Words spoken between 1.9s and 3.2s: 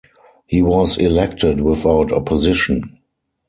opposition.